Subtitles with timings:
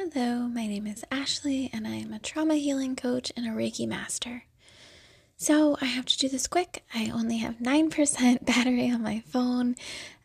[0.00, 3.84] Hello, my name is Ashley, and I am a trauma healing coach and a Reiki
[3.84, 4.44] master.
[5.36, 6.84] So, I have to do this quick.
[6.94, 9.74] I only have 9% battery on my phone.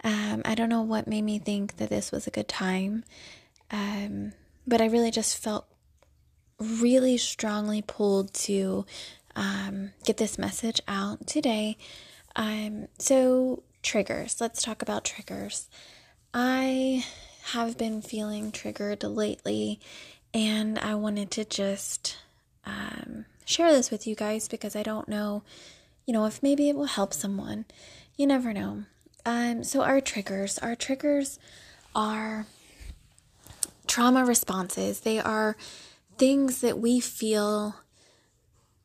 [0.03, 3.03] Um, I don't know what made me think that this was a good time,
[3.71, 4.33] um,
[4.67, 5.65] but I really just felt
[6.59, 8.85] really strongly pulled to
[9.35, 11.77] um, get this message out today.
[12.35, 14.39] Um, so, triggers.
[14.39, 15.67] Let's talk about triggers.
[16.31, 17.03] I
[17.51, 19.79] have been feeling triggered lately,
[20.33, 22.17] and I wanted to just
[22.65, 25.43] um, share this with you guys because I don't know,
[26.05, 27.65] you know, if maybe it will help someone.
[28.15, 28.83] You never know.
[29.25, 31.39] Um, so, our triggers, our triggers
[31.95, 32.45] are
[33.87, 35.01] trauma responses.
[35.01, 35.55] They are
[36.17, 37.75] things that we feel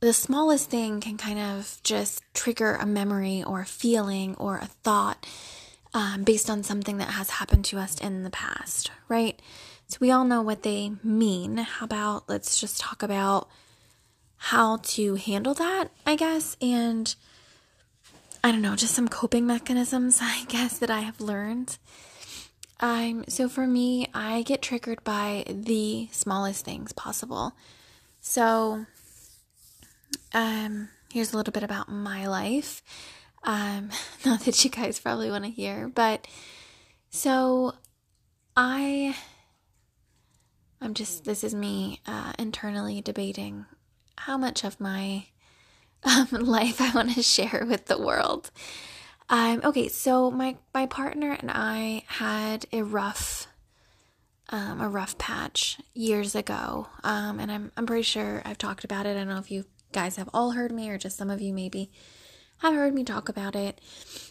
[0.01, 4.67] the smallest thing can kind of just trigger a memory or a feeling or a
[4.67, 5.27] thought
[5.95, 9.41] um, based on something that has happened to us in the past, right?
[9.87, 11.57] So we all know what they mean.
[11.59, 13.49] How about let's just talk about
[14.37, 17.15] how to handle that, I guess, and
[18.43, 21.79] I don't know, just some coping mechanisms, I guess, that I have learned.
[22.81, 27.53] Um, so for me, I get triggered by the smallest things possible.
[28.21, 28.87] So,
[30.33, 32.83] um, here's a little bit about my life.
[33.49, 33.89] Um,
[34.27, 36.29] not that you guys probably want to hear, but
[37.09, 37.73] so
[38.55, 39.17] I,
[40.81, 43.65] I'm just, this is me uh, internally debating
[44.19, 45.25] how much of my
[46.05, 48.51] um, life I want to share with the world.
[49.31, 53.47] Um, okay, so my my partner and I had a rough
[54.49, 59.05] um, a rough patch years ago, um, and I'm I'm pretty sure I've talked about
[59.05, 59.11] it.
[59.11, 61.53] I don't know if you guys have all heard me or just some of you
[61.53, 61.91] maybe
[62.59, 63.81] have heard me talk about it.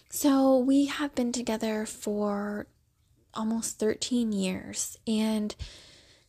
[0.09, 2.67] So, we have been together for
[3.33, 5.55] almost 13 years, and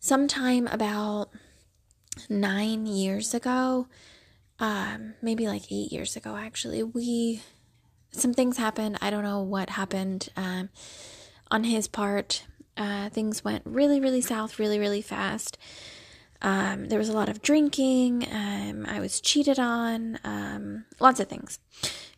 [0.00, 1.30] sometime about
[2.28, 3.88] nine years ago,
[4.58, 7.42] um, maybe like eight years ago, actually, we
[8.10, 8.98] some things happened.
[9.00, 10.70] I don't know what happened um,
[11.50, 12.44] on his part.
[12.76, 15.58] Uh, things went really, really south, really, really fast.
[16.40, 18.26] Um, there was a lot of drinking.
[18.30, 20.18] Um, I was cheated on.
[20.24, 21.58] Um, lots of things.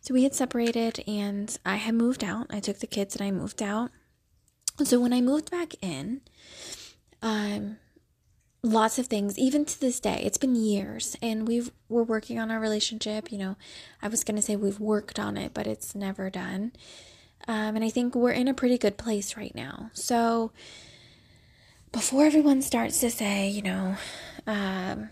[0.01, 2.47] So we had separated, and I had moved out.
[2.49, 3.91] I took the kids and I moved out.
[4.83, 6.21] So when I moved back in,
[7.21, 7.77] um,
[8.63, 9.37] lots of things.
[9.37, 13.31] Even to this day, it's been years, and we've we're working on our relationship.
[13.31, 13.55] You know,
[14.01, 16.73] I was gonna say we've worked on it, but it's never done.
[17.47, 19.89] Um, and I think we're in a pretty good place right now.
[19.93, 20.51] So
[21.91, 23.95] before everyone starts to say, you know,
[24.47, 25.09] um,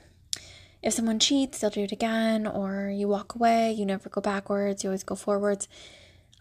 [0.81, 4.83] if someone cheats, they'll do it again, or you walk away, you never go backwards,
[4.83, 5.67] you always go forwards.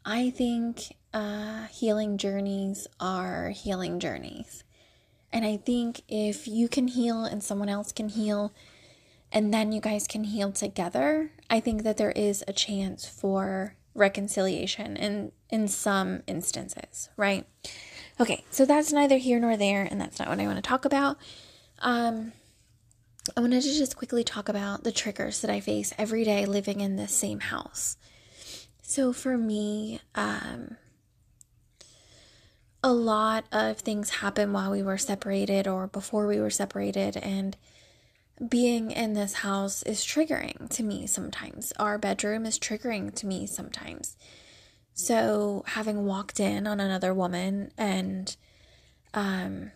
[0.05, 4.63] I think uh, healing journeys are healing journeys.
[5.33, 8.53] And I think if you can heal and someone else can heal,
[9.31, 13.75] and then you guys can heal together, I think that there is a chance for
[13.95, 17.45] reconciliation in in some instances, right?
[18.21, 20.85] Okay, so that's neither here nor there, and that's not what I want to talk
[20.85, 21.19] about.
[21.81, 22.33] Um,
[23.37, 26.81] I wanted to just quickly talk about the triggers that I face every day living
[26.81, 27.97] in this same house.
[28.83, 30.77] So for me, um,
[32.83, 37.57] a lot of things happen while we were separated or before we were separated, and
[38.49, 41.73] being in this house is triggering to me sometimes.
[41.79, 44.17] Our bedroom is triggering to me sometimes.
[44.99, 48.37] So having walked in on another woman and
[49.15, 49.71] um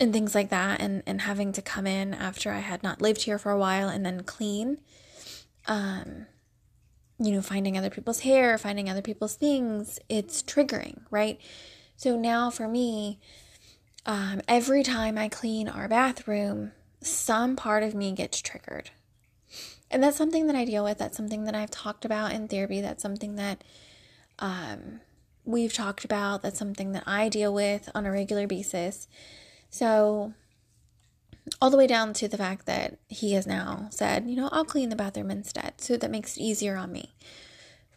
[0.00, 3.24] and things like that and and having to come in after I had not lived
[3.24, 4.78] here for a while and then clean
[5.66, 6.26] um
[7.18, 11.38] you know finding other people's hair, finding other people's things, it's triggering, right?
[11.98, 13.20] So now for me
[14.06, 18.92] um every time I clean our bathroom, some part of me gets triggered.
[19.90, 20.96] And that's something that I deal with.
[20.96, 22.80] That's something that I've talked about in therapy.
[22.80, 23.62] That's something that
[24.44, 25.00] um,
[25.46, 26.42] we've talked about.
[26.42, 29.08] That's something that I deal with on a regular basis.
[29.70, 30.34] So,
[31.60, 34.64] all the way down to the fact that he has now said, you know, I'll
[34.64, 35.80] clean the bathroom instead.
[35.80, 37.14] So that makes it easier on me.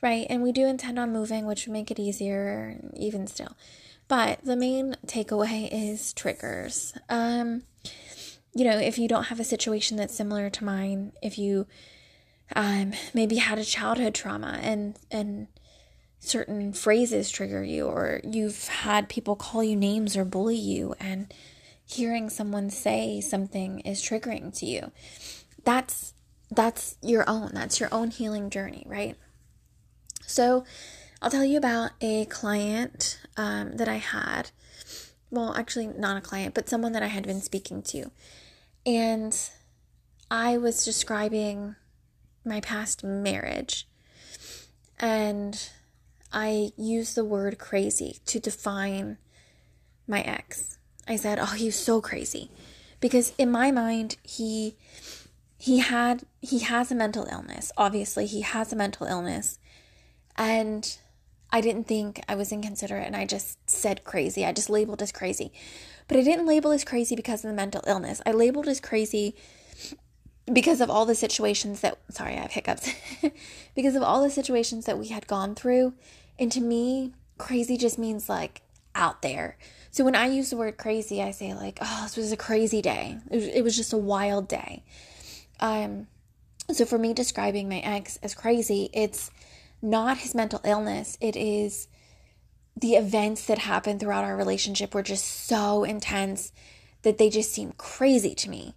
[0.02, 0.28] Right.
[0.30, 3.56] And we do intend on moving, which would make it easier, even still.
[4.08, 6.94] But the main takeaway is triggers.
[7.10, 7.64] Um,
[8.54, 11.68] you know, if you don't have a situation that's similar to mine, if you
[12.56, 15.48] um, maybe had a childhood trauma and and
[16.20, 21.34] certain phrases trigger you or you've had people call you names or bully you and
[21.86, 24.92] hearing someone say something is triggering to you
[25.64, 26.14] that's
[26.52, 29.16] that's your own that's your own healing journey right
[30.26, 30.66] so
[31.22, 34.50] i'll tell you about a client um, that i had
[35.30, 38.12] well, actually, not a client, but someone that I had been speaking to.
[38.86, 39.38] And
[40.32, 41.76] I was describing
[42.46, 43.88] my past marriage.
[45.00, 45.70] And
[46.38, 49.18] I used the word crazy to define
[50.08, 50.78] my ex.
[51.08, 52.52] I said, "Oh, he's so crazy."
[53.00, 54.76] Because in my mind, he
[55.58, 57.72] he had he has a mental illness.
[57.76, 59.58] Obviously, he has a mental illness.
[60.36, 60.96] And
[61.50, 64.46] I didn't think I was inconsiderate and I just said crazy.
[64.46, 65.52] I just labeled as crazy.
[66.08, 68.22] But I didn't label as crazy because of the mental illness.
[68.28, 69.36] I labeled as crazy
[70.54, 72.94] because of all the situations that sorry, I have hiccups.
[73.76, 75.96] because of all the situations that we had gone through.
[76.40, 78.62] And to me, crazy just means like
[78.96, 79.58] out there.
[79.92, 82.82] So when I use the word crazy, I say like, "Oh, this was a crazy
[82.82, 83.18] day.
[83.32, 84.84] It was, it was just a wild day."
[85.60, 86.08] Um
[86.72, 89.32] so for me describing my ex as crazy, it's
[89.82, 91.18] not his mental illness.
[91.22, 91.88] It is
[92.76, 96.52] the events that happened throughout our relationship were just so intense
[97.02, 98.76] that they just seem crazy to me.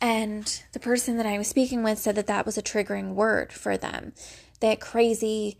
[0.00, 3.52] And the person that I was speaking with said that that was a triggering word
[3.52, 4.12] for them.
[4.60, 5.58] That crazy,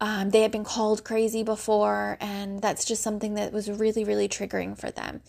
[0.00, 4.28] um, they had been called crazy before, and that's just something that was really, really
[4.28, 5.22] triggering for them.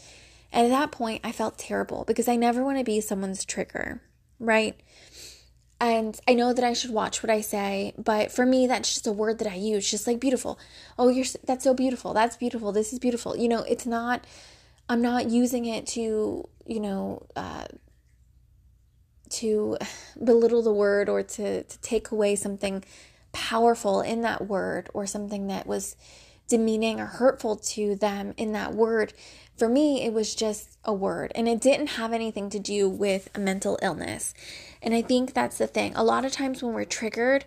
[0.51, 4.01] And at that point, I felt terrible because I never want to be someone's trigger,
[4.39, 4.79] right?
[5.79, 9.07] And I know that I should watch what I say, but for me, that's just
[9.07, 10.57] a word that I use, just like beautiful.
[10.97, 12.13] Oh, you're that's so beautiful.
[12.13, 12.71] That's beautiful.
[12.71, 13.35] This is beautiful.
[13.35, 14.25] You know, it's not.
[14.87, 17.65] I'm not using it to, you know, uh,
[19.31, 19.77] to
[20.23, 22.83] belittle the word or to to take away something
[23.35, 25.97] powerful in that word or something that was
[26.47, 29.13] demeaning or hurtful to them in that word.
[29.57, 33.29] For me, it was just a word and it didn't have anything to do with
[33.35, 34.33] a mental illness.
[34.81, 35.93] And I think that's the thing.
[35.95, 37.43] A lot of times when we're triggered,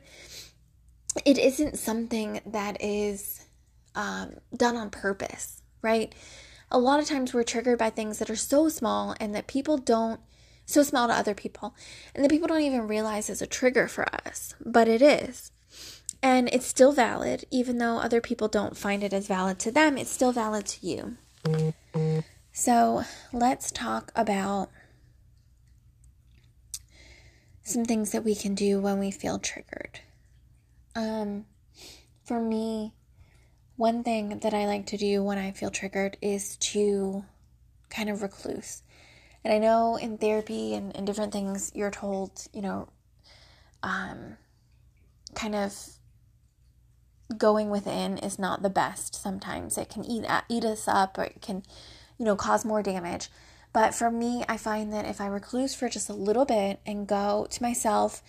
[1.24, 3.46] it isn't something that is
[3.94, 6.14] um, done on purpose, right?
[6.70, 9.78] A lot of times we're triggered by things that are so small and that people
[9.78, 10.20] don't,
[10.66, 11.74] so small to other people,
[12.14, 15.50] and that people don't even realize is a trigger for us, but it is.
[16.22, 19.96] And it's still valid, even though other people don't find it as valid to them,
[19.96, 21.16] it's still valid to you.
[22.52, 24.68] So let's talk about
[27.62, 30.00] some things that we can do when we feel triggered.
[30.96, 31.44] Um,
[32.24, 32.94] for me,
[33.76, 37.24] one thing that I like to do when I feel triggered is to
[37.90, 38.82] kind of recluse.
[39.44, 42.88] And I know in therapy and, and different things, you're told, you know,
[43.84, 44.36] um,
[45.34, 45.72] kind of
[47.36, 49.76] going within is not the best sometimes.
[49.76, 51.62] It can eat, eat us up or it can,
[52.18, 53.28] you know, cause more damage.
[53.72, 57.06] But for me, I find that if I recluse for just a little bit and
[57.06, 58.22] go to myself,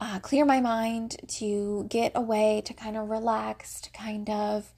[0.00, 4.72] uh, clear my mind, to get away, to kind of relax, to kind of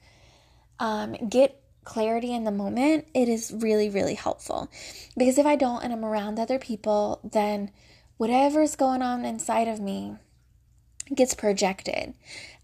[0.79, 4.69] um, get clarity in the moment, it is really, really helpful.
[5.17, 7.71] Because if I don't and I'm around other people, then
[8.17, 10.15] whatever's going on inside of me
[11.13, 12.13] gets projected.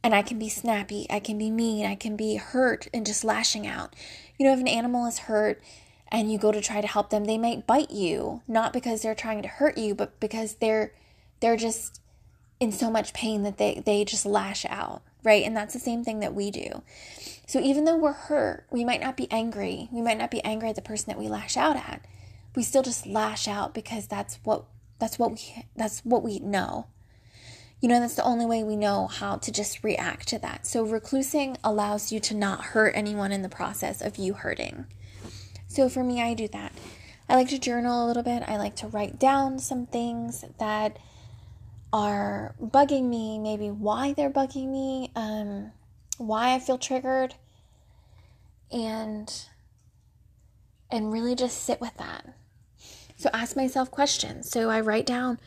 [0.03, 3.23] And I can be snappy, I can be mean, I can be hurt and just
[3.23, 3.95] lashing out.
[4.37, 5.61] You know, if an animal is hurt,
[6.11, 9.15] and you go to try to help them, they might bite you, not because they're
[9.15, 10.91] trying to hurt you, but because they're
[11.39, 12.01] they're just
[12.59, 15.43] in so much pain that they they just lash out, right?
[15.43, 16.83] And that's the same thing that we do.
[17.47, 19.87] So even though we're hurt, we might not be angry.
[19.91, 22.05] We might not be angry at the person that we lash out at.
[22.55, 24.65] We still just lash out because that's what
[24.99, 26.87] that's what we that's what we know.
[27.81, 30.67] You know, that's the only way we know how to just react to that.
[30.67, 34.85] So reclusing allows you to not hurt anyone in the process of you hurting.
[35.67, 36.73] So for me, I do that.
[37.27, 38.43] I like to journal a little bit.
[38.47, 40.99] I like to write down some things that
[41.91, 45.71] are bugging me, maybe why they're bugging me, um,
[46.19, 47.33] why I feel triggered,
[48.71, 49.33] and
[50.91, 52.25] and really just sit with that.
[53.15, 54.51] So ask myself questions.
[54.51, 55.39] So I write down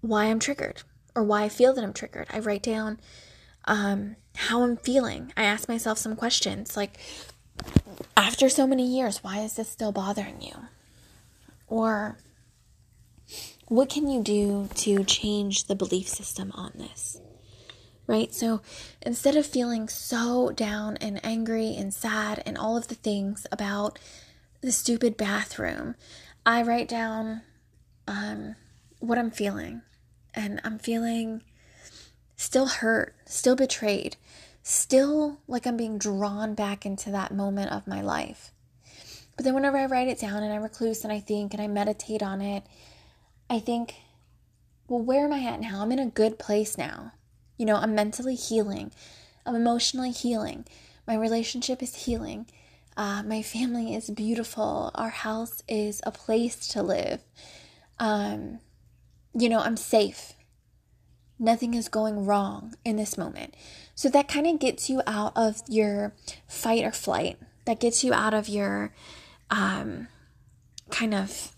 [0.00, 0.82] why I'm triggered
[1.14, 2.26] or why I feel that I'm triggered.
[2.30, 3.00] I write down
[3.64, 5.32] um, how I'm feeling.
[5.36, 6.98] I ask myself some questions like,
[8.16, 10.54] after so many years, why is this still bothering you?
[11.66, 12.16] Or
[13.68, 17.20] what can you do to change the belief system on this?
[18.06, 18.34] Right?
[18.34, 18.60] So
[19.02, 23.98] instead of feeling so down and angry and sad and all of the things about
[24.62, 25.94] the stupid bathroom,
[26.44, 27.42] I write down
[28.08, 28.56] um,
[28.98, 29.82] what I'm feeling.
[30.34, 31.42] And I'm feeling
[32.36, 34.16] still hurt, still betrayed,
[34.62, 38.52] still like I'm being drawn back into that moment of my life.
[39.36, 41.66] But then whenever I write it down and I recluse and I think and I
[41.66, 42.64] meditate on it,
[43.48, 43.94] I think,
[44.88, 45.82] well, where am I at now?
[45.82, 47.12] I'm in a good place now.
[47.56, 48.90] You know, I'm mentally healing,
[49.44, 50.64] I'm emotionally healing,
[51.06, 52.46] my relationship is healing.
[52.96, 54.90] Uh, my family is beautiful.
[54.94, 57.20] Our house is a place to live.
[57.98, 58.60] Um,
[59.34, 60.34] you know, I'm safe.
[61.38, 63.54] Nothing is going wrong in this moment.
[63.94, 66.14] So that kind of gets you out of your
[66.46, 67.38] fight or flight.
[67.64, 68.92] That gets you out of your
[69.50, 70.08] um,
[70.90, 71.52] kind of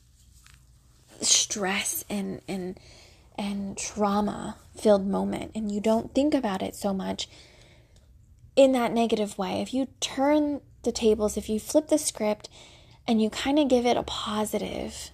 [1.20, 2.78] stress and and
[3.38, 7.28] and trauma filled moment and you don't think about it so much
[8.56, 9.62] in that negative way.
[9.62, 12.48] If you turn the tables, if you flip the script
[13.06, 15.11] and you kind of give it a positive,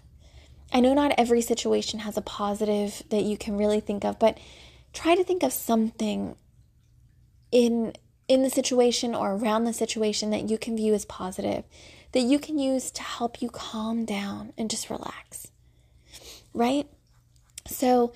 [0.72, 4.38] I know not every situation has a positive that you can really think of, but
[4.92, 6.36] try to think of something
[7.50, 7.94] in
[8.28, 11.64] in the situation or around the situation that you can view as positive
[12.12, 15.48] that you can use to help you calm down and just relax.
[16.54, 16.88] Right?
[17.66, 18.12] So,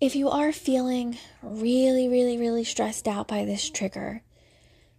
[0.00, 4.22] if you are feeling really, really, really stressed out by this trigger,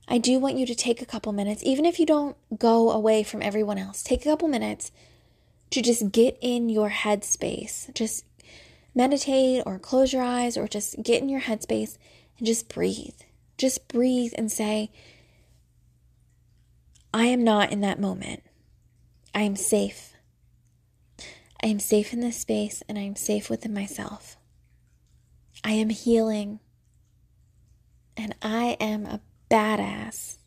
[0.07, 3.23] I do want you to take a couple minutes, even if you don't go away
[3.23, 4.91] from everyone else, take a couple minutes
[5.75, 7.93] to just get in your headspace.
[7.93, 8.23] Just
[8.95, 11.97] meditate or close your eyes or just get in your headspace
[12.37, 13.19] and just breathe.
[13.57, 14.89] Just breathe and say,
[17.13, 18.41] I am not in that moment.
[19.33, 20.13] I am safe.
[21.61, 24.37] I am safe in this space and I am safe within myself.
[25.61, 26.61] I am healing
[28.15, 29.19] and I am a
[29.51, 30.37] badass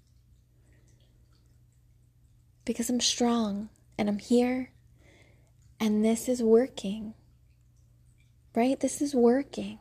[2.64, 3.68] because I'm strong
[3.98, 4.70] and I'm here
[5.80, 7.14] and this is working.
[8.54, 8.78] Right?
[8.78, 9.78] This is working.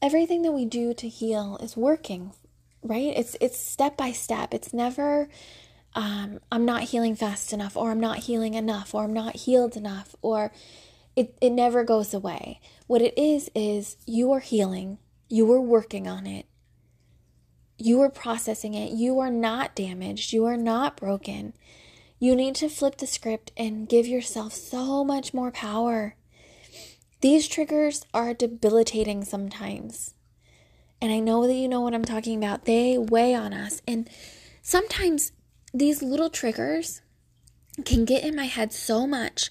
[0.00, 2.32] Everything that we do to heal is working,
[2.82, 3.12] right?
[3.16, 4.52] It's it's step by step.
[4.52, 5.28] It's never
[5.94, 9.76] um, I'm not healing fast enough, or I'm not healing enough, or I'm not healed
[9.76, 10.52] enough, or
[11.14, 12.60] it, it never goes away.
[12.86, 14.98] What it is, is you are healing,
[15.28, 16.46] you are working on it,
[17.76, 21.52] you are processing it, you are not damaged, you are not broken.
[22.22, 26.14] You need to flip the script and give yourself so much more power.
[27.20, 30.14] These triggers are debilitating sometimes.
[31.00, 32.64] And I know that you know what I'm talking about.
[32.64, 33.82] They weigh on us.
[33.88, 34.08] And
[34.62, 35.32] sometimes
[35.74, 37.02] these little triggers
[37.84, 39.50] can get in my head so much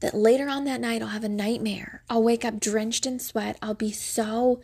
[0.00, 2.02] that later on that night I'll have a nightmare.
[2.10, 3.56] I'll wake up drenched in sweat.
[3.62, 4.60] I'll be so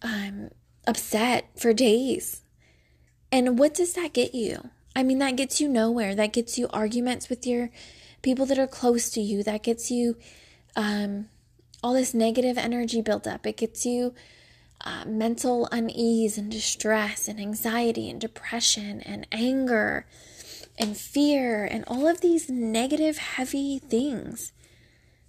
[0.00, 0.50] um,
[0.86, 2.42] upset for days.
[3.32, 4.70] And what does that get you?
[4.96, 6.14] I mean, that gets you nowhere.
[6.14, 7.70] That gets you arguments with your
[8.22, 9.42] people that are close to you.
[9.42, 10.16] That gets you
[10.76, 11.28] um,
[11.82, 13.46] all this negative energy built up.
[13.46, 14.14] It gets you
[14.80, 20.06] uh, mental unease and distress and anxiety and depression and anger
[20.78, 24.52] and fear and all of these negative, heavy things.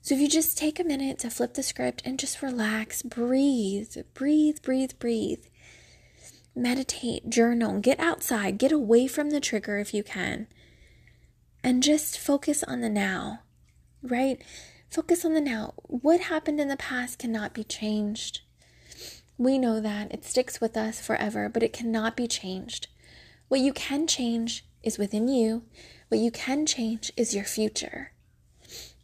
[0.01, 3.95] So if you just take a minute to flip the script and just relax, breathe,
[4.13, 5.45] breathe, breathe, breathe.
[6.55, 10.47] Meditate, journal, get outside, get away from the trigger if you can,
[11.63, 13.41] and just focus on the now,
[14.01, 14.41] right?
[14.89, 15.73] Focus on the now.
[15.83, 18.41] What happened in the past cannot be changed.
[19.37, 22.87] We know that it sticks with us forever, but it cannot be changed.
[23.49, 25.63] What you can change is within you.
[26.07, 28.13] What you can change is your future.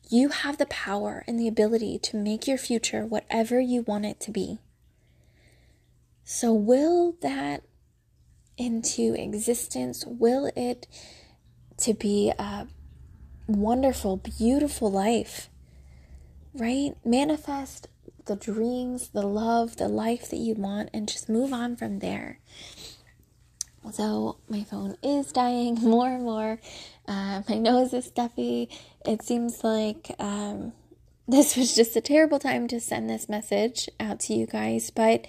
[0.10, 4.20] You have the power and the ability to make your future whatever you want it
[4.22, 4.60] to be.
[6.24, 7.64] So, will that
[8.58, 10.06] into existence?
[10.06, 10.88] Will it
[11.78, 12.68] to be a
[13.48, 15.50] wonderful, beautiful life?
[16.54, 16.92] Right?
[17.06, 17.88] Manifest
[18.26, 22.40] the dreams, the love, the life that you want, and just move on from there.
[23.92, 26.60] So my phone is dying more and more.
[27.08, 28.70] Uh, my nose is stuffy.
[29.06, 30.74] It seems like um,
[31.28, 35.26] this was just a terrible time to send this message out to you guys, but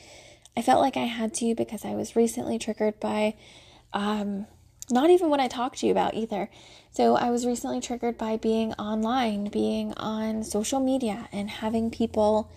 [0.57, 3.35] I felt like I had to because I was recently triggered by
[3.93, 4.47] um,
[4.91, 6.51] not even what I talked to you about either.
[6.91, 12.53] So I was recently triggered by being online, being on social media, and having people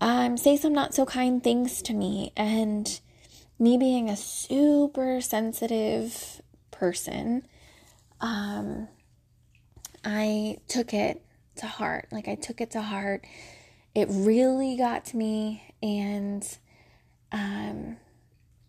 [0.00, 3.00] um, say some not so kind things to me and
[3.58, 6.40] me being a super sensitive
[6.70, 7.46] person,
[8.20, 8.88] um,
[10.04, 11.22] I took it
[11.56, 12.08] to heart.
[12.10, 13.26] Like, I took it to heart.
[13.94, 16.46] It really got to me and
[17.32, 17.96] um,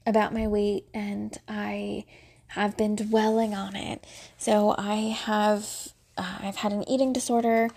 [0.06, 2.06] about my weight, and I
[2.48, 4.06] have been dwelling on it.
[4.38, 5.94] So, I have.
[6.18, 7.70] Uh, I've had an eating disorder,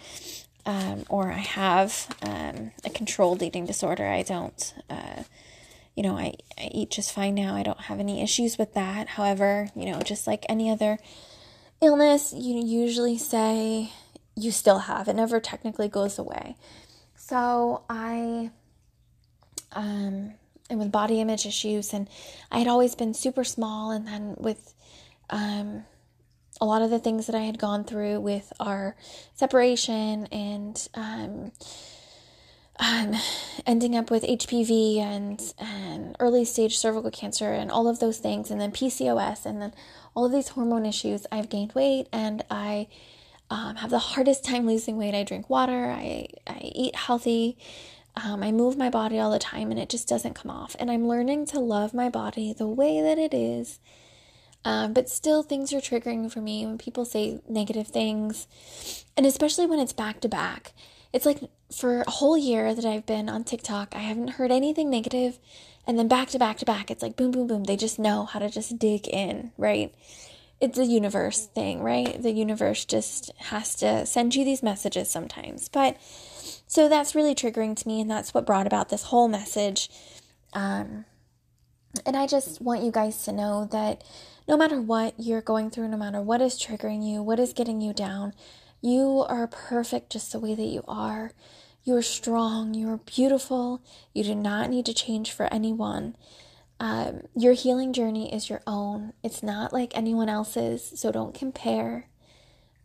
[0.67, 4.07] um, or I have um, a controlled eating disorder.
[4.07, 5.23] I don't uh,
[5.95, 7.55] you know, I, I eat just fine now.
[7.55, 9.09] I don't have any issues with that.
[9.11, 10.99] However, you know, just like any other
[11.81, 13.93] illness, you usually say
[14.35, 15.07] you still have.
[15.07, 16.57] It never technically goes away.
[17.17, 18.51] So I
[19.73, 20.35] um
[20.71, 22.09] and with body image issues and
[22.51, 24.75] I had always been super small and then with
[25.31, 25.85] um
[26.61, 28.97] a lot of the things that I had gone through with our
[29.35, 31.53] separation and um,
[32.79, 33.15] um,
[33.67, 38.51] ending up with HPV and, and early stage cervical cancer and all of those things,
[38.51, 39.73] and then PCOS, and then
[40.15, 42.89] all of these hormone issues, I've gained weight and I
[43.51, 45.15] um, have the hardest time losing weight.
[45.15, 47.59] I drink water, I, I eat healthy,
[48.17, 50.77] um, I move my body all the time, and it just doesn't come off.
[50.79, 53.81] And I'm learning to love my body the way that it is.
[54.65, 58.47] Um, but still, things are triggering for me when people say negative things,
[59.17, 60.73] and especially when it's back to back.
[61.13, 61.41] It's like
[61.73, 65.39] for a whole year that I've been on TikTok, I haven't heard anything negative,
[65.87, 67.65] and then back to back to back, it's like boom, boom, boom.
[67.65, 69.95] They just know how to just dig in, right?
[70.61, 72.21] It's a universe thing, right?
[72.21, 75.69] The universe just has to send you these messages sometimes.
[75.69, 75.99] But
[76.75, 79.89] so that's really triggering to me, and that's what brought about this whole message.
[80.55, 81.05] Um,
[82.05, 84.03] and I just want you guys to know that
[84.49, 87.81] no matter what you're going through, no matter what is triggering you, what is getting
[87.81, 88.35] you down,
[88.81, 91.31] you are perfect just the way that you are.
[91.85, 92.75] You are strong.
[92.75, 93.81] You are beautiful.
[94.13, 96.17] You do not need to change for anyone.
[96.81, 99.13] Um, your healing journey is your own.
[99.23, 102.09] It's not like anyone else's, so don't compare.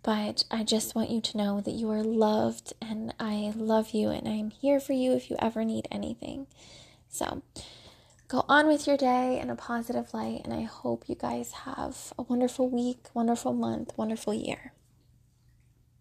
[0.01, 4.09] But I just want you to know that you are loved and I love you
[4.09, 6.47] and I'm here for you if you ever need anything.
[7.09, 7.41] So
[8.27, 10.41] go on with your day in a positive light.
[10.45, 14.73] And I hope you guys have a wonderful week, wonderful month, wonderful year.